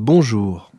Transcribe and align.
Bonjour. 0.00 0.70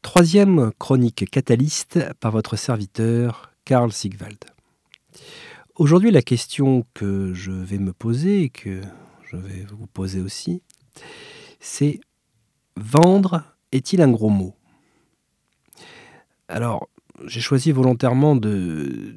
Troisième 0.00 0.70
chronique 0.78 1.28
catalyste 1.28 1.98
par 2.20 2.30
votre 2.30 2.54
serviteur 2.54 3.52
Karl 3.64 3.92
Sigwald. 3.92 4.38
Aujourd'hui, 5.74 6.12
la 6.12 6.22
question 6.22 6.86
que 6.94 7.34
je 7.34 7.50
vais 7.50 7.78
me 7.78 7.92
poser 7.92 8.42
et 8.42 8.48
que 8.48 8.80
je 9.24 9.36
vais 9.36 9.66
vous 9.72 9.88
poser 9.88 10.20
aussi, 10.20 10.62
c'est 11.58 11.98
vendre 12.76 13.42
est-il 13.72 14.00
un 14.00 14.12
gros 14.12 14.30
mot? 14.30 14.54
Alors, 16.46 16.88
j'ai 17.26 17.40
choisi 17.40 17.72
volontairement 17.72 18.36
de, 18.36 19.16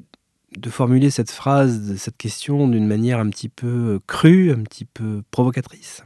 de 0.58 0.68
formuler 0.68 1.10
cette 1.10 1.30
phrase, 1.30 1.94
cette 1.96 2.16
question 2.16 2.66
d'une 2.66 2.88
manière 2.88 3.20
un 3.20 3.30
petit 3.30 3.50
peu 3.50 4.00
crue, 4.08 4.50
un 4.50 4.64
petit 4.64 4.84
peu 4.84 5.22
provocatrice. 5.30 6.02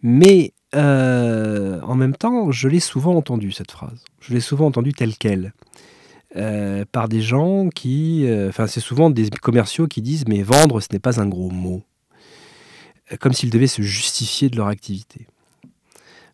Mais 0.00 0.54
euh, 0.74 1.80
en 1.82 1.94
même 1.94 2.16
temps, 2.16 2.50
je 2.50 2.68
l'ai 2.68 2.80
souvent 2.80 3.14
entendue, 3.16 3.52
cette 3.52 3.70
phrase. 3.70 4.04
Je 4.20 4.32
l'ai 4.32 4.40
souvent 4.40 4.66
entendue 4.66 4.92
telle 4.92 5.16
qu'elle. 5.16 5.52
Euh, 6.36 6.84
par 6.90 7.08
des 7.08 7.20
gens 7.20 7.68
qui... 7.68 8.26
Euh, 8.26 8.48
enfin, 8.48 8.66
c'est 8.66 8.80
souvent 8.80 9.10
des 9.10 9.28
commerciaux 9.30 9.86
qui 9.86 10.00
disent 10.00 10.24
«mais 10.28 10.42
vendre, 10.42 10.80
ce 10.80 10.88
n'est 10.92 10.98
pas 10.98 11.20
un 11.20 11.26
gros 11.26 11.50
mot». 11.50 11.82
Comme 13.20 13.34
s'ils 13.34 13.50
devaient 13.50 13.66
se 13.66 13.82
justifier 13.82 14.48
de 14.48 14.56
leur 14.56 14.68
activité. 14.68 15.26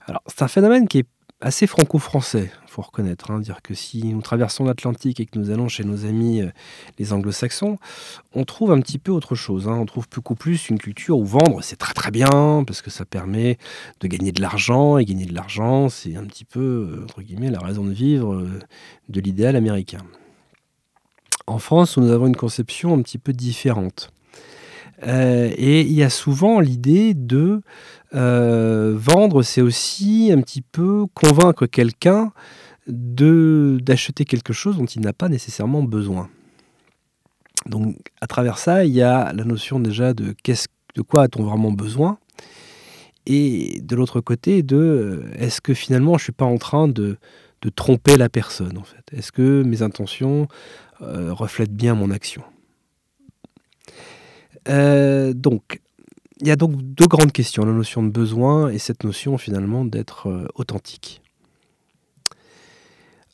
Alors, 0.06 0.22
c'est 0.26 0.42
un 0.42 0.48
phénomène 0.48 0.86
qui 0.86 0.98
est 0.98 1.06
assez 1.40 1.66
franco-français, 1.66 2.50
il 2.64 2.70
faut 2.70 2.82
reconnaître. 2.82 3.30
Hein, 3.30 3.40
dire 3.40 3.62
que 3.62 3.74
si 3.74 4.04
nous 4.04 4.22
traversons 4.22 4.64
l'Atlantique 4.64 5.20
et 5.20 5.26
que 5.26 5.38
nous 5.38 5.50
allons 5.50 5.68
chez 5.68 5.84
nos 5.84 6.04
amis 6.04 6.42
euh, 6.42 6.50
les 6.98 7.12
anglo-saxons, 7.12 7.78
on 8.34 8.44
trouve 8.44 8.72
un 8.72 8.80
petit 8.80 8.98
peu 8.98 9.12
autre 9.12 9.34
chose. 9.34 9.68
Hein. 9.68 9.76
on 9.78 9.86
trouve 9.86 10.06
beaucoup 10.12 10.34
plus 10.34 10.68
une 10.68 10.78
culture 10.78 11.18
où 11.18 11.24
vendre, 11.24 11.62
c'est 11.62 11.76
très 11.76 11.94
très 11.94 12.10
bien, 12.10 12.64
parce 12.66 12.82
que 12.82 12.90
ça 12.90 13.04
permet 13.04 13.58
de 14.00 14.08
gagner 14.08 14.32
de 14.32 14.40
l'argent, 14.40 14.98
et 14.98 15.04
gagner 15.04 15.26
de 15.26 15.34
l'argent, 15.34 15.88
c'est 15.88 16.16
un 16.16 16.24
petit 16.24 16.44
peu, 16.44 16.60
euh, 16.60 17.04
entre 17.04 17.22
guillemets, 17.22 17.50
la 17.50 17.60
raison 17.60 17.84
de 17.84 17.92
vivre 17.92 18.34
euh, 18.34 18.58
de 19.08 19.20
l'idéal 19.20 19.54
américain. 19.56 20.02
En 21.46 21.58
France, 21.58 21.96
nous 21.96 22.10
avons 22.10 22.26
une 22.26 22.36
conception 22.36 22.94
un 22.94 23.02
petit 23.02 23.18
peu 23.18 23.32
différente. 23.32 24.10
Et 25.06 25.82
il 25.82 25.92
y 25.92 26.02
a 26.02 26.10
souvent 26.10 26.60
l'idée 26.60 27.14
de 27.14 27.62
euh, 28.14 28.94
vendre, 28.96 29.42
c'est 29.42 29.60
aussi 29.60 30.30
un 30.32 30.40
petit 30.40 30.62
peu 30.62 31.06
convaincre 31.14 31.66
quelqu'un 31.66 32.32
d'acheter 32.86 34.24
quelque 34.24 34.54
chose 34.54 34.78
dont 34.78 34.86
il 34.86 35.02
n'a 35.02 35.12
pas 35.12 35.28
nécessairement 35.28 35.82
besoin. 35.82 36.30
Donc 37.66 37.96
à 38.20 38.26
travers 38.26 38.56
ça, 38.58 38.84
il 38.84 38.92
y 38.92 39.02
a 39.02 39.32
la 39.32 39.44
notion 39.44 39.78
déjà 39.78 40.14
de, 40.14 40.34
de 40.94 41.02
quoi 41.02 41.24
a-t-on 41.24 41.44
vraiment 41.44 41.70
besoin? 41.70 42.18
Et 43.26 43.80
de 43.82 43.94
l'autre 43.94 44.22
côté 44.22 44.62
de 44.62 44.76
euh, 44.76 45.30
est-ce 45.36 45.60
que 45.60 45.74
finalement 45.74 46.12
je 46.12 46.22
ne 46.22 46.24
suis 46.24 46.32
pas 46.32 46.46
en 46.46 46.56
train 46.56 46.88
de, 46.88 47.18
de, 47.60 47.68
tromper 47.68 48.16
la 48.16 48.30
personne 48.30 48.78
en 48.78 48.84
fait? 48.84 49.04
Est-ce 49.12 49.32
que 49.32 49.62
mes 49.62 49.82
intentions 49.82 50.48
euh, 51.02 51.34
reflètent 51.34 51.74
bien 51.74 51.94
mon 51.94 52.10
action? 52.10 52.42
Donc 54.68 55.80
il 56.40 56.46
y 56.46 56.50
a 56.50 56.56
donc 56.56 56.76
deux 56.76 57.06
grandes 57.06 57.32
questions, 57.32 57.64
la 57.64 57.72
notion 57.72 58.02
de 58.02 58.10
besoin 58.10 58.70
et 58.70 58.78
cette 58.78 59.02
notion 59.04 59.38
finalement 59.38 59.84
d'être 59.84 60.28
euh, 60.28 60.46
authentique. 60.54 61.20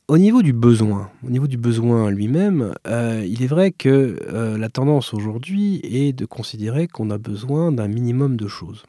Au 0.08 0.18
niveau 0.18 0.42
du 0.42 0.52
besoin, 0.52 1.10
au 1.26 1.30
niveau 1.30 1.46
du 1.46 1.56
besoin 1.56 2.10
lui-même, 2.10 2.74
euh, 2.86 3.24
il 3.26 3.42
est 3.42 3.46
vrai 3.46 3.72
que 3.72 4.18
euh, 4.28 4.58
la 4.58 4.68
tendance 4.68 5.14
aujourd'hui 5.14 5.80
est 5.82 6.12
de 6.12 6.26
considérer 6.26 6.88
qu'on 6.88 7.10
a 7.10 7.18
besoin 7.18 7.72
d'un 7.72 7.88
minimum 7.88 8.36
de 8.36 8.46
choses. 8.46 8.84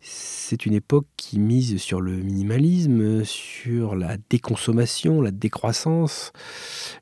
C'est 0.00 0.66
une 0.66 0.74
époque 0.74 1.06
qui 1.16 1.38
mise 1.38 1.78
sur 1.78 2.00
le 2.00 2.16
minimalisme, 2.16 3.24
sur 3.24 3.96
la 3.96 4.16
déconsommation, 4.28 5.22
la 5.22 5.30
décroissance, 5.30 6.32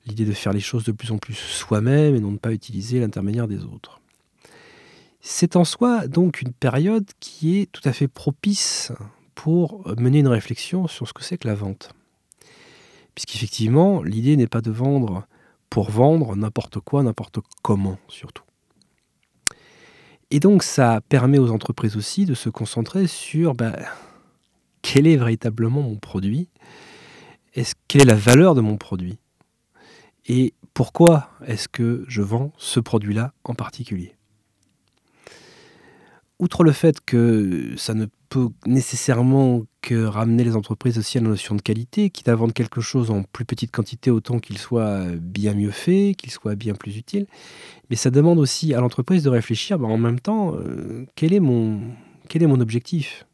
l'idée 0.07 0.25
de 0.25 0.33
faire 0.33 0.53
les 0.53 0.61
choses 0.61 0.85
de 0.85 0.93
plus 0.93 1.11
en 1.11 1.19
plus 1.19 1.35
soi-même 1.35 2.15
et 2.15 2.21
non 2.21 2.33
de 2.33 2.39
pas 2.39 2.53
utiliser 2.53 3.01
l'intermédiaire 3.01 3.49
des 3.49 3.65
autres. 3.65 4.02
C'est 5.25 5.55
en 5.55 5.65
soi 5.65 6.09
donc 6.09 6.43
une 6.43 6.53
période 6.53 7.09
qui 7.21 7.61
est 7.61 7.71
tout 7.71 7.89
à 7.89 7.93
fait 7.93 8.09
propice 8.09 8.91
pour 9.37 9.89
mener 9.97 10.19
une 10.19 10.27
réflexion 10.27 10.89
sur 10.89 11.07
ce 11.07 11.13
que 11.13 11.23
c'est 11.23 11.39
que 11.39 11.47
la 11.47 11.55
vente. 11.55 11.93
Puisqu'effectivement, 13.15 14.03
l'idée 14.03 14.37
n'est 14.37 14.49
pas 14.49 14.61
de 14.61 14.73
vendre 14.73 15.29
pour 15.71 15.93
vendre 15.93 16.35
n'importe 16.35 16.81
quoi, 16.81 17.05
n'importe 17.05 17.39
comment 17.63 17.99
surtout. 18.09 18.43
Et 20.33 20.41
donc 20.41 20.65
ça 20.65 21.01
permet 21.09 21.39
aux 21.39 21.53
entreprises 21.53 21.97
aussi 21.97 22.27
de 22.27 22.35
se 22.35 22.49
concentrer 22.49 23.07
sur 23.07 23.55
bah, 23.55 23.77
quel 24.83 25.07
est 25.07 25.17
véritablement 25.17 25.83
mon 25.83 25.99
produit, 25.99 26.49
est 27.55 27.77
quelle 27.87 28.03
est 28.03 28.07
la 28.07 28.17
valeur 28.17 28.57
de 28.57 28.61
mon 28.61 28.77
produit, 28.77 29.21
et 30.27 30.53
pourquoi 30.75 31.31
est-ce 31.47 31.69
que 31.69 32.05
je 32.09 32.23
vends 32.23 32.53
ce 32.57 32.81
produit-là 32.81 33.35
en 33.45 33.55
particulier? 33.55 34.17
Outre 36.43 36.65
le 36.65 36.73
fait 36.73 37.01
que 37.07 37.73
ça 37.77 37.95
ne 37.95 38.07
peut 38.29 38.49
nécessairement 38.67 39.63
que 39.81 40.05
ramener 40.05 40.43
les 40.43 40.57
entreprises 40.57 40.99
aussi 40.99 41.19
à 41.19 41.21
la 41.21 41.29
notion 41.29 41.55
de 41.55 41.63
qualité, 41.63 42.11
quitte 42.11 42.27
à 42.27 42.35
vendre 42.35 42.53
quelque 42.53 42.81
chose 42.81 43.13
en 43.13 43.23
plus 43.23 43.45
petite 43.45 43.71
quantité 43.71 44.11
autant 44.11 44.41
qu'il 44.41 44.59
soit 44.59 45.05
bien 45.21 45.55
mieux 45.55 45.71
fait, 45.71 46.17
qu'il 46.19 46.33
soit 46.33 46.57
bien 46.57 46.75
plus 46.75 46.97
utile, 46.97 47.27
mais 47.91 47.97
ça 47.97 48.11
demande 48.11 48.41
aussi 48.41 48.75
à 48.75 48.81
l'entreprise 48.81 49.23
de 49.23 49.29
réfléchir 49.29 49.79
bah, 49.79 49.87
en 49.87 49.99
même 49.99 50.19
temps, 50.19 50.57
euh, 50.57 51.07
quel, 51.15 51.33
est 51.33 51.41
mon, 51.41 51.81
quel 52.29 52.43
est 52.43 52.49
mon 52.49 52.61
objectif? 52.61 53.25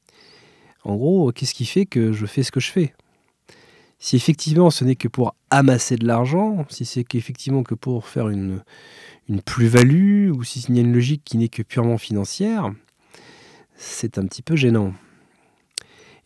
En 0.84 0.94
gros, 0.94 1.32
qu'est-ce 1.32 1.54
qui 1.54 1.64
fait 1.64 1.86
que 1.86 2.12
je 2.12 2.26
fais 2.26 2.42
ce 2.42 2.52
que 2.52 2.60
je 2.60 2.70
fais? 2.70 2.92
Si 3.98 4.16
effectivement 4.16 4.68
ce 4.68 4.84
n'est 4.84 4.96
que 4.96 5.08
pour 5.08 5.34
amasser 5.48 5.96
de 5.96 6.06
l'argent, 6.06 6.66
si 6.68 6.84
c'est 6.84 7.04
qu'effectivement 7.04 7.62
que 7.62 7.74
pour 7.74 8.06
faire 8.06 8.28
une, 8.28 8.62
une 9.30 9.40
plus-value, 9.40 10.30
ou 10.30 10.44
s'il 10.44 10.74
y 10.74 10.78
a 10.78 10.82
une 10.82 10.92
logique 10.92 11.22
qui 11.24 11.38
n'est 11.38 11.48
que 11.48 11.62
purement 11.62 11.96
financière, 11.96 12.70
c'est 13.78 14.18
un 14.18 14.26
petit 14.26 14.42
peu 14.42 14.56
gênant. 14.56 14.92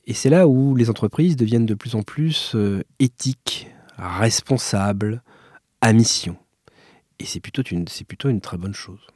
Et 0.06 0.14
c'est 0.14 0.30
là 0.30 0.48
où 0.48 0.74
les 0.74 0.90
entreprises 0.90 1.36
deviennent 1.36 1.66
de 1.66 1.74
plus 1.74 1.94
en 1.94 2.02
plus 2.02 2.52
euh, 2.56 2.82
éthiques, 2.98 3.70
responsables, 3.96 5.22
à 5.80 5.92
mission. 5.92 6.36
Et 7.20 7.24
c'est 7.24 7.40
plutôt, 7.40 7.62
une, 7.62 8.40
très 8.40 8.56
bonne 8.56 8.74
chose. 8.74 9.06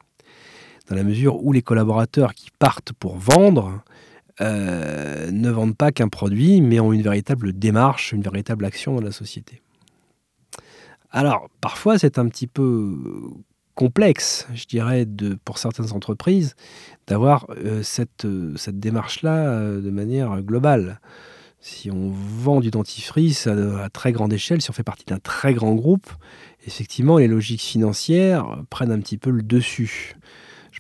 Dans 0.89 0.95
la 0.95 1.03
mesure 1.03 1.43
où 1.45 1.53
les 1.53 1.63
collaborateurs 1.63 2.35
qui 2.35 2.51
partent 2.57 2.93
pour 2.93 3.17
vendre 3.17 3.83
euh, 4.41 5.31
ne 5.33 5.51
vendent 5.51 5.77
pas 5.77 5.91
qu'un 5.91 6.09
produit, 6.09 6.61
mais 6.61 6.79
ont 6.79 6.93
une 6.93 7.03
véritable 7.03 7.53
démarche, 7.53 8.13
une 8.13 8.23
véritable 8.23 8.65
action 8.65 8.95
dans 8.95 9.01
la 9.01 9.13
société. 9.13 9.63
Alors, 11.11 11.49
parfois, 11.61 11.99
c'est 11.99 12.19
un 12.19 12.29
petit 12.29 12.47
peu 12.47 12.97
complexe, 13.77 14.49
je 14.55 14.65
dirais, 14.65 15.07
pour 15.45 15.59
certaines 15.59 15.93
entreprises, 15.93 16.57
d'avoir 17.07 17.47
euh, 17.51 17.85
cette, 17.85 18.25
euh, 18.25 18.57
cette 18.57 18.81
démarche-là 18.81 19.51
euh, 19.51 19.81
de 19.81 19.91
manière 19.91 20.41
globale. 20.43 20.99
Si 21.61 21.91
on 21.91 22.11
vend 22.11 22.61
du 22.61 22.71
dentifrice 22.71 23.47
à, 23.47 23.89
très 23.91 24.13
grande 24.13 24.33
échelle, 24.33 24.63
si 24.63 24.71
on 24.71 24.73
fait 24.73 24.83
partie 24.83 25.05
d'un 25.05 25.19
très 25.19 25.53
grand 25.53 25.75
groupe, 25.75 26.09
effectivement, 26.67 27.19
les 27.19 27.29
logiques 27.29 27.63
financières 27.63 28.63
prennent 28.71 28.93
un 28.93 29.01
petit 29.01 29.19
peu 29.19 29.31
le 29.31 29.43
dessus 29.43 30.17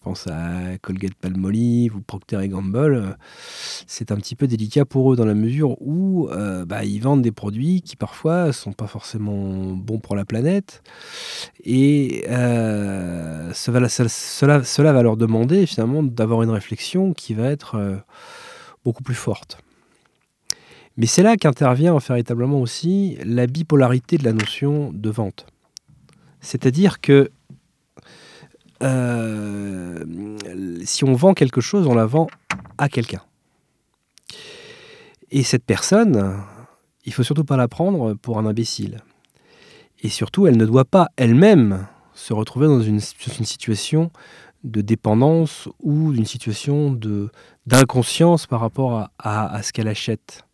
pense 0.00 0.26
à 0.26 0.78
Colgate 0.82 1.14
Palmolive 1.14 1.96
ou 1.96 2.00
Procter 2.00 2.48
Gamble, 2.48 3.16
c'est 3.86 4.12
un 4.12 4.16
petit 4.16 4.36
peu 4.36 4.46
délicat 4.46 4.84
pour 4.84 5.12
eux 5.12 5.16
dans 5.16 5.24
la 5.24 5.34
mesure 5.34 5.76
où 5.80 6.28
euh, 6.30 6.64
bah, 6.64 6.84
ils 6.84 7.00
vendent 7.00 7.22
des 7.22 7.32
produits 7.32 7.82
qui 7.82 7.96
parfois 7.96 8.52
sont 8.52 8.72
pas 8.72 8.86
forcément 8.86 9.72
bons 9.72 9.98
pour 9.98 10.16
la 10.16 10.24
planète 10.24 10.82
et 11.64 12.24
euh, 12.28 13.52
cela, 13.52 14.92
va 14.92 15.02
leur 15.02 15.16
demander 15.16 15.66
finalement 15.66 16.02
d'avoir 16.02 16.42
une 16.42 16.50
réflexion 16.50 17.12
qui 17.12 17.34
va 17.34 17.50
être 17.50 17.76
euh, 17.76 17.96
beaucoup 18.84 19.02
plus 19.02 19.14
forte. 19.14 19.58
Mais 20.96 21.06
c'est 21.06 21.22
là 21.22 21.36
qu'intervient 21.36 21.98
véritablement 21.98 22.60
aussi 22.60 23.18
la 23.24 23.46
bipolarité 23.46 24.16
de 24.16 24.24
la 24.24 24.32
notion 24.32 24.92
de 24.92 25.10
vente. 25.10 25.46
C'est-à-dire 26.40 27.00
que 27.00 27.30
euh, 28.82 30.04
si 30.84 31.04
on 31.04 31.14
vend 31.14 31.34
quelque 31.34 31.60
chose, 31.60 31.86
on 31.86 31.94
la 31.94 32.06
vend 32.06 32.26
à 32.78 32.88
quelqu'un. 32.88 33.22
Et 35.30 35.42
cette 35.42 35.64
personne, 35.64 36.40
il 37.04 37.12
faut 37.12 37.22
surtout 37.22 37.44
pas 37.44 37.56
la 37.56 37.68
prendre 37.68 38.14
pour 38.14 38.38
un 38.38 38.46
imbécile. 38.46 39.00
Et 40.02 40.08
surtout, 40.08 40.46
elle 40.46 40.56
ne 40.56 40.66
doit 40.66 40.84
pas 40.84 41.08
elle-même 41.16 41.86
se 42.14 42.32
retrouver 42.32 42.66
dans 42.66 42.80
une, 42.80 43.00
situation 43.00 44.10
de 44.64 44.80
dépendance 44.80 45.68
ou 45.80 46.12
d'une 46.12 46.24
situation 46.24 46.98
d'inconscience 47.66 48.46
par 48.46 48.60
rapport 48.60 49.10
à, 49.18 49.54
à 49.54 49.62
ce 49.62 49.72
qu'elle 49.72 49.88
achète. 49.88 50.44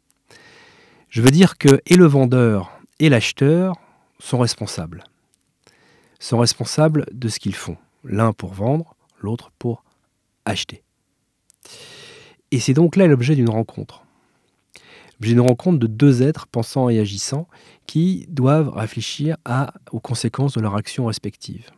Je 1.08 1.22
veux 1.22 1.30
dire 1.30 1.58
que 1.58 1.80
et 1.86 1.96
le 1.96 2.06
vendeur 2.06 2.78
et 2.98 3.08
l'acheteur 3.08 3.76
sont 4.18 4.38
responsables. 4.38 5.04
Sont 6.18 6.38
responsables 6.38 7.06
de 7.12 7.28
ce 7.28 7.38
qu'ils 7.38 7.54
font 7.54 7.76
l'un 8.04 8.32
pour 8.32 8.52
vendre, 8.52 8.94
l'autre 9.20 9.50
pour 9.58 9.84
acheter. 10.44 10.82
Et 12.50 12.60
c'est 12.60 12.74
donc 12.74 12.96
là 12.96 13.06
l'objet 13.06 13.34
d'une 13.34 13.50
rencontre. 13.50 14.04
J'ai 15.20 15.32
une 15.32 15.40
rencontre 15.40 15.78
de 15.78 15.86
deux 15.86 16.22
êtres 16.22 16.48
pensant 16.48 16.88
et 16.88 16.98
agissant 16.98 17.46
qui 17.86 18.26
doivent 18.28 18.70
réfléchir 18.70 19.36
aux 19.92 20.00
conséquences 20.00 20.54
de 20.54 20.60
leur 20.60 20.74
action 20.74 21.06
respective. 21.06 21.70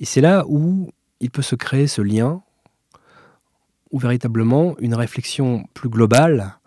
Et 0.00 0.04
c'est 0.04 0.20
là 0.20 0.44
où 0.48 0.90
il 1.20 1.30
peut 1.30 1.42
se 1.42 1.54
créer 1.54 1.86
ce 1.86 2.02
lien, 2.02 2.42
où 3.92 3.98
véritablement 3.98 4.76
une 4.80 4.94
réflexion 4.94 5.64
plus 5.74 5.88
globale 5.88 6.58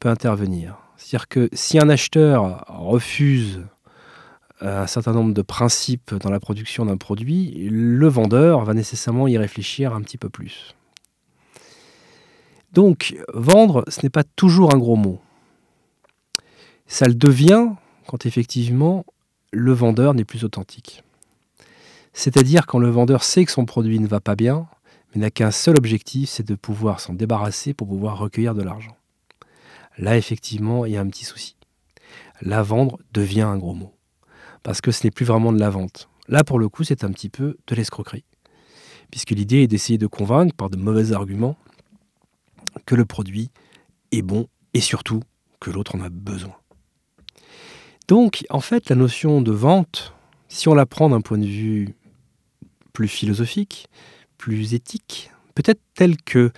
peut 0.00 0.08
intervenir. 0.08 0.78
C'est-à-dire 0.96 1.28
que 1.28 1.48
si 1.52 1.78
un 1.78 1.88
acheteur 1.88 2.64
refuse 2.68 3.64
un 4.60 4.86
certain 4.86 5.12
nombre 5.12 5.34
de 5.34 5.42
principes 5.42 6.14
dans 6.14 6.30
la 6.30 6.40
production 6.40 6.86
d'un 6.86 6.96
produit, 6.96 7.68
le 7.70 8.08
vendeur 8.08 8.64
va 8.64 8.74
nécessairement 8.74 9.28
y 9.28 9.38
réfléchir 9.38 9.94
un 9.94 10.00
petit 10.02 10.18
peu 10.18 10.28
plus. 10.28 10.74
Donc, 12.72 13.16
vendre, 13.32 13.84
ce 13.88 14.00
n'est 14.02 14.10
pas 14.10 14.24
toujours 14.24 14.74
un 14.74 14.78
gros 14.78 14.96
mot. 14.96 15.20
Ça 16.86 17.06
le 17.06 17.14
devient 17.14 17.70
quand 18.06 18.26
effectivement 18.26 19.04
le 19.52 19.72
vendeur 19.72 20.14
n'est 20.14 20.24
plus 20.24 20.44
authentique. 20.44 21.02
C'est-à-dire 22.12 22.66
quand 22.66 22.78
le 22.78 22.90
vendeur 22.90 23.22
sait 23.22 23.44
que 23.44 23.52
son 23.52 23.64
produit 23.64 24.00
ne 24.00 24.06
va 24.06 24.20
pas 24.20 24.34
bien, 24.34 24.66
mais 25.14 25.20
n'a 25.20 25.30
qu'un 25.30 25.50
seul 25.50 25.76
objectif, 25.76 26.28
c'est 26.28 26.46
de 26.46 26.54
pouvoir 26.54 27.00
s'en 27.00 27.14
débarrasser 27.14 27.74
pour 27.74 27.88
pouvoir 27.88 28.18
recueillir 28.18 28.54
de 28.54 28.62
l'argent. 28.62 28.96
Là, 29.96 30.16
effectivement, 30.16 30.84
il 30.84 30.92
y 30.92 30.96
a 30.96 31.00
un 31.00 31.08
petit 31.08 31.24
souci. 31.24 31.56
La 32.40 32.62
vendre 32.62 32.98
devient 33.12 33.42
un 33.42 33.56
gros 33.56 33.74
mot. 33.74 33.97
Parce 34.62 34.80
que 34.80 34.90
ce 34.90 35.06
n'est 35.06 35.10
plus 35.10 35.24
vraiment 35.24 35.52
de 35.52 35.60
la 35.60 35.70
vente. 35.70 36.08
Là, 36.28 36.44
pour 36.44 36.58
le 36.58 36.68
coup, 36.68 36.84
c'est 36.84 37.04
un 37.04 37.10
petit 37.10 37.28
peu 37.28 37.56
de 37.66 37.74
l'escroquerie. 37.74 38.24
Puisque 39.10 39.30
l'idée 39.30 39.62
est 39.62 39.68
d'essayer 39.68 39.98
de 39.98 40.06
convaincre 40.06 40.54
par 40.54 40.68
de 40.68 40.76
mauvais 40.76 41.12
arguments 41.12 41.56
que 42.84 42.94
le 42.94 43.06
produit 43.06 43.50
est 44.12 44.22
bon 44.22 44.48
et 44.74 44.80
surtout 44.80 45.22
que 45.60 45.70
l'autre 45.70 45.94
en 45.94 46.00
a 46.00 46.10
besoin. 46.10 46.54
Donc, 48.08 48.44
en 48.50 48.60
fait, 48.60 48.88
la 48.88 48.96
notion 48.96 49.42
de 49.42 49.52
vente, 49.52 50.14
si 50.48 50.68
on 50.68 50.74
la 50.74 50.86
prend 50.86 51.10
d'un 51.10 51.20
point 51.20 51.38
de 51.38 51.46
vue 51.46 51.94
plus 52.92 53.08
philosophique, 53.08 53.88
plus 54.36 54.74
éthique, 54.74 55.30
peut-être 55.54 55.80
tel 55.94 56.16
que 56.16 56.52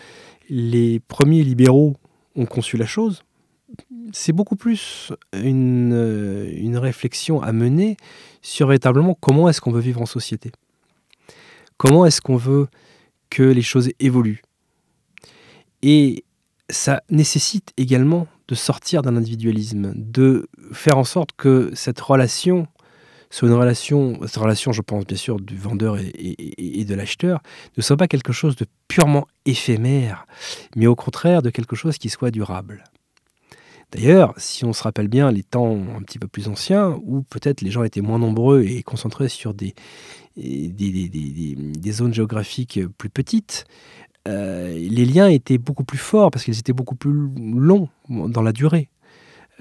les 0.49 1.01
premiers 1.01 1.43
libéraux 1.43 1.97
ont 2.37 2.47
conçu 2.47 2.77
la 2.77 2.87
chose, 2.87 3.23
c'est 4.13 4.33
beaucoup 4.33 4.57
plus 4.57 5.13
une, 5.33 6.49
une, 6.57 6.77
réflexion 6.77 7.41
à 7.43 7.53
mener 7.53 7.97
sur 8.43 8.67
véritablement 8.67 9.17
comment 9.21 9.49
est-ce 9.49 9.61
qu'on 9.61 9.71
veut 9.71 9.81
vivre 9.81 10.03
en 10.03 10.07
société. 10.07 10.51
Comment 11.77 12.05
est-ce 12.05 12.21
qu'on 12.21 12.37
veut 12.37 12.69
que 13.31 13.43
les 13.43 13.63
choses 13.63 13.91
évoluent. 14.01 14.43
Et 15.83 16.25
ça 16.69 17.03
nécessite 17.09 17.73
également 17.77 18.27
de 18.49 18.55
sortir 18.55 19.03
d'un 19.03 19.17
individualisme, 19.17 19.93
de 19.95 20.49
faire 20.73 20.99
en 20.99 21.05
sorte 21.05 21.31
que 21.37 21.71
cette 21.75 22.01
relation 22.01 22.67
soit 23.33 23.49
relation, 23.57 24.19
cette 24.27 24.37
relation, 24.37 24.73
je 24.73 24.83
pense 24.83 25.07
bien 25.07 25.17
sûr, 25.17 25.39
du 25.41 25.57
vendeur 25.57 25.99
et, 25.99 26.85
de 26.85 26.95
l'acheteur, 26.97 27.41
ne 27.77 27.83
soit 27.83 27.97
pas 27.97 28.09
quelque 28.09 28.33
chose 28.33 28.57
de 28.57 28.67
purement 28.89 29.29
éphémère, 29.47 30.27
mais 30.75 30.89
au 30.89 30.97
contraire 30.97 31.41
de 31.41 31.51
quelque 31.51 31.77
chose 31.77 31.97
qui 31.97 32.09
soit 32.09 32.33
durable. 32.33 32.83
D'ailleurs, 33.93 34.35
si 34.37 34.65
on 34.65 34.73
se 34.73 34.83
rappelle 34.83 35.09
bien 35.09 35.33
les 35.33 35.43
temps 35.43 35.77
un 35.97 36.03
petit 36.03 36.19
peu 36.19 36.29
plus 36.29 36.49
anciens, 36.49 37.01
où 37.05 37.23
peut-être 37.23 37.61
les 37.61 37.71
gens 37.71 37.83
étaient 37.83 38.01
moins 38.01 38.19
nombreux 38.19 38.63
et 38.63 38.83
concentrés 38.83 39.29
sur 39.29 39.53
des, 39.53 39.75
zones 41.89 42.15
géographiques 42.15 42.81
plus 42.99 43.11
petites, 43.11 43.65
euh, 44.29 44.73
les 44.73 45.05
liens 45.05 45.29
étaient 45.29 45.59
beaucoup 45.59 45.85
plus 45.85 45.99
forts 45.99 46.31
parce 46.31 46.45
qu'ils 46.45 46.59
étaient 46.59 46.73
beaucoup 46.73 46.95
plus 46.95 47.13
longs 47.13 47.89
dans 48.09 48.43
la 48.43 48.53
durée. 48.53 48.91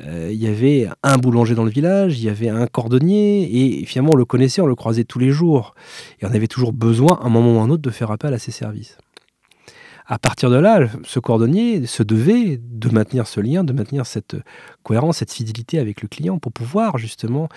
Euh, 0.01 0.29
il 0.31 0.41
y 0.41 0.47
avait 0.47 0.87
un 1.03 1.17
boulanger 1.17 1.55
dans 1.55 1.65
le 1.65 1.71
village, 1.71 2.19
il 2.19 2.23
y 2.23 2.29
avait 2.29 2.49
un 2.49 2.67
cordonnier, 2.67 3.79
et 3.81 3.85
finalement 3.85 4.13
on 4.13 4.17
le 4.17 4.25
connaissait, 4.25 4.61
on 4.61 4.67
le 4.67 4.75
croisait 4.75 5.03
tous 5.03 5.19
les 5.19 5.31
jours. 5.31 5.73
Et 6.21 6.25
on 6.25 6.33
avait 6.33 6.47
toujours 6.47 6.71
besoin, 6.71 7.19
à 7.21 7.25
un 7.25 7.29
moment 7.29 7.57
ou 7.57 7.59
à 7.59 7.63
un 7.63 7.69
autre, 7.69 7.81
de 7.81 7.89
faire 7.89 8.11
appel 8.11 8.33
à 8.33 8.39
ses 8.39 8.51
services. 8.51 8.97
À 10.11 10.17
partir 10.17 10.49
de 10.49 10.55
là, 10.55 10.87
ce 11.03 11.19
cordonnier 11.19 11.85
se 11.85 12.01
devait 12.01 12.59
de 12.59 12.89
maintenir 12.89 13.27
ce 13.27 13.39
lien, 13.39 13.63
de 13.63 13.73
maintenir 13.73 14.07
cette 14.07 14.35
cohérence, 14.81 15.17
cette 15.17 15.31
fidélité 15.31 15.77
avec 15.77 16.01
le 16.01 16.07
client 16.07 16.39
pour 16.39 16.51
pouvoir 16.51 16.97
justement 16.97 17.47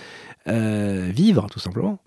euh, 0.47 1.09
vivre 1.11 1.47
tout 1.49 1.57
simplement. 1.57 1.97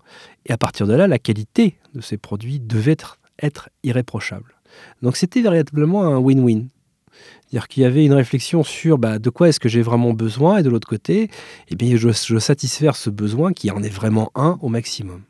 Et 0.45 0.53
à 0.53 0.57
partir 0.57 0.87
de 0.87 0.93
là, 0.93 1.05
la 1.05 1.19
qualité 1.19 1.75
de 1.93 1.99
ces 1.99 2.17
produits 2.17 2.61
devait 2.61 2.93
être, 2.93 3.19
être 3.43 3.69
irréprochable. 3.83 4.55
Donc 5.01 5.17
c'était 5.17 5.41
véritablement 5.41 6.05
un 6.05 6.17
win-win. 6.17 6.69
C'est-à-dire 7.41 7.67
qu'il 7.67 7.83
y 7.83 7.85
avait 7.85 8.05
une 8.05 8.13
réflexion 8.13 8.63
sur 8.63 8.97
bah, 8.97 9.19
de 9.19 9.29
quoi 9.29 9.49
est-ce 9.49 9.59
que 9.59 9.67
j'ai 9.67 9.81
vraiment 9.81 10.13
besoin, 10.13 10.59
et 10.59 10.63
de 10.63 10.69
l'autre 10.69 10.87
côté, 10.87 11.29
eh 11.67 11.75
bien, 11.75 11.97
je, 11.97 12.09
je 12.09 12.39
satisfaire 12.39 12.95
ce 12.95 13.09
besoin 13.09 13.51
qui 13.51 13.69
en 13.69 13.83
est 13.83 13.89
vraiment 13.89 14.31
un 14.33 14.57
au 14.61 14.69
maximum. 14.69 15.23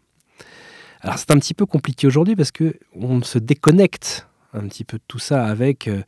Alors 1.02 1.18
c'est 1.18 1.32
un 1.32 1.40
petit 1.40 1.56
peu 1.56 1.66
compliqué 1.66 2.06
aujourd'hui 2.06 2.36
parce 2.36 2.52
que 2.52 2.76
on 2.94 3.24
se 3.24 3.40
déconnecte 3.40 4.27
un 4.54 4.68
petit 4.68 4.84
peu 4.84 4.98
de 4.98 5.04
tout 5.08 5.20
ça 5.20 5.46
avec 5.46 5.88
euh, 5.88 6.02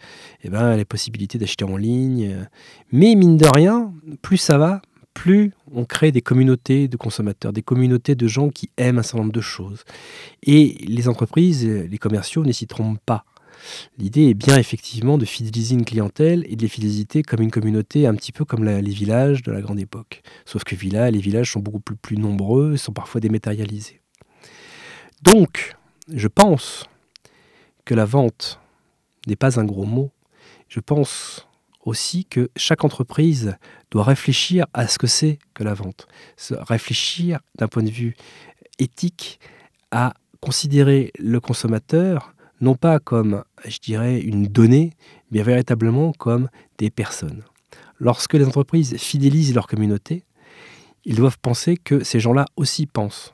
eh 0.43 0.49
ben, 0.49 0.75
les 0.75 0.85
possibilités 0.85 1.37
d'acheter 1.37 1.65
en 1.65 1.77
ligne. 1.77 2.47
Mais 2.91 3.15
mine 3.15 3.37
de 3.37 3.47
rien, 3.47 3.93
plus 4.21 4.37
ça 4.37 4.57
va, 4.57 4.81
plus 5.13 5.53
on 5.71 5.85
crée 5.85 6.11
des 6.11 6.21
communautés 6.21 6.87
de 6.87 6.97
consommateurs, 6.97 7.53
des 7.53 7.61
communautés 7.61 8.15
de 8.15 8.27
gens 8.27 8.49
qui 8.49 8.69
aiment 8.77 8.99
un 8.99 9.03
certain 9.03 9.19
nombre 9.19 9.33
de 9.33 9.41
choses. 9.41 9.83
Et 10.43 10.77
les 10.87 11.07
entreprises, 11.07 11.65
les 11.65 11.97
commerciaux 11.97 12.43
n'hésiteront 12.43 12.95
pas 13.05 13.25
L'idée 13.97 14.29
est 14.29 14.33
bien 14.33 14.57
effectivement 14.57 15.17
de 15.17 15.25
fidéliser 15.25 15.75
une 15.75 15.85
clientèle 15.85 16.45
et 16.47 16.55
de 16.55 16.61
les 16.61 16.67
fidéliser 16.67 17.23
comme 17.23 17.41
une 17.41 17.51
communauté, 17.51 18.07
un 18.07 18.15
petit 18.15 18.31
peu 18.31 18.45
comme 18.45 18.63
les 18.63 18.81
villages 18.81 19.43
de 19.43 19.51
la 19.51 19.61
grande 19.61 19.79
époque. 19.79 20.21
Sauf 20.45 20.63
que 20.63 20.75
les 20.75 21.19
villages 21.19 21.51
sont 21.51 21.59
beaucoup 21.59 21.79
plus, 21.79 21.95
plus 21.95 22.17
nombreux, 22.17 22.77
sont 22.77 22.93
parfois 22.93 23.21
dématérialisés. 23.21 24.01
Donc, 25.21 25.75
je 26.13 26.27
pense 26.27 26.85
la 27.93 28.05
vente 28.05 28.59
n'est 29.27 29.35
pas 29.35 29.59
un 29.59 29.65
gros 29.65 29.85
mot. 29.85 30.11
Je 30.67 30.79
pense 30.79 31.47
aussi 31.83 32.25
que 32.25 32.49
chaque 32.55 32.83
entreprise 32.83 33.57
doit 33.91 34.03
réfléchir 34.03 34.65
à 34.73 34.87
ce 34.87 34.97
que 34.97 35.07
c'est 35.07 35.39
que 35.53 35.63
la 35.63 35.73
vente. 35.73 36.07
Réfléchir 36.51 37.39
d'un 37.57 37.67
point 37.67 37.83
de 37.83 37.89
vue 37.89 38.15
éthique 38.77 39.39
à 39.91 40.13
considérer 40.39 41.11
le 41.19 41.39
consommateur 41.39 42.33
non 42.61 42.75
pas 42.75 42.99
comme, 42.99 43.43
je 43.65 43.79
dirais, 43.79 44.19
une 44.19 44.47
donnée, 44.47 44.91
mais 45.31 45.43
véritablement 45.43 46.11
comme 46.11 46.49
des 46.77 46.89
personnes. 46.89 47.43
Lorsque 47.99 48.33
les 48.33 48.45
entreprises 48.45 48.97
fidélisent 48.97 49.53
leur 49.53 49.67
communauté, 49.67 50.23
ils 51.05 51.15
doivent 51.15 51.39
penser 51.39 51.77
que 51.77 52.03
ces 52.03 52.19
gens-là 52.19 52.45
aussi 52.55 52.85
pensent 52.85 53.33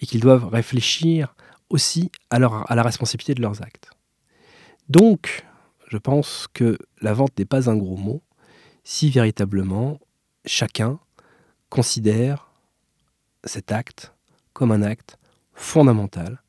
et 0.00 0.06
qu'ils 0.06 0.20
doivent 0.20 0.48
réfléchir 0.48 1.34
aussi 1.70 2.10
à, 2.30 2.38
la 2.38 2.82
responsabilité 2.82 3.34
de 3.34 3.40
leurs 3.40 3.62
actes. 3.62 3.90
Donc, 4.88 5.46
je 5.88 5.96
pense 5.96 6.46
que 6.52 6.78
la 7.00 7.14
vente 7.14 7.38
n'est 7.38 7.44
pas 7.44 7.70
un 7.70 7.76
gros 7.76 7.96
mot 7.96 8.22
si 8.84 9.10
véritablement 9.10 9.98
chacun 10.44 10.98
considère 11.68 12.50
cet 13.44 13.72
acte 13.72 14.12
comme 14.52 14.72
un 14.72 14.82
acte 14.82 15.18
fondamental 15.54 16.42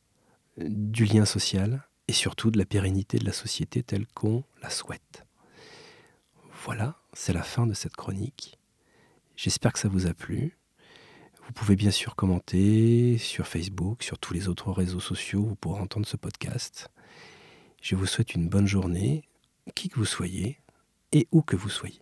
du 0.58 1.06
lien 1.06 1.26
social 1.26 1.88
et 2.08 2.14
surtout 2.14 2.52
de 2.52 2.58
la 2.58 2.66
pérennité 2.66 3.18
de 3.20 3.26
la 3.26 3.34
société 3.34 3.84
telle 3.84 4.08
qu'on 4.08 4.44
la 4.62 4.70
souhaite. 4.70 5.26
Voilà, 6.66 6.96
c'est 7.14 7.34
la 7.34 7.44
fin 7.44 7.66
de 7.66 7.74
cette 7.74 7.96
chronique. 7.96 8.60
J'espère 9.36 9.74
que 9.74 9.80
ça 9.80 9.88
vous 9.88 10.08
a 10.08 10.14
plu. 10.14 10.58
Vous 11.52 11.66
pouvez 11.66 11.76
bien 11.76 11.92
sûr 11.92 12.16
commenter 12.16 13.18
sur 13.18 13.46
Facebook, 13.46 14.04
sur 14.04 14.18
tous 14.18 14.34
les 14.34 14.48
autres 14.48 14.72
réseaux 14.72 15.02
sociaux, 15.02 15.44
vous 15.44 15.58
pourrez 15.58 15.82
entendre 15.82 16.08
ce 16.08 16.16
podcast. 16.16 16.88
Je 17.82 17.98
vous 17.98 18.06
souhaite 18.06 18.36
une 18.36 18.48
bonne 18.48 18.68
journée, 18.68 19.26
qui 19.76 19.90
que 19.90 20.00
vous 20.00 20.06
soyez 20.06 20.62
et 21.12 21.28
où 21.34 21.42
que 21.42 21.58
vous 21.58 21.68
soyez. 21.68 22.02